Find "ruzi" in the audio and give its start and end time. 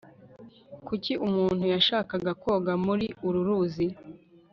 3.47-3.87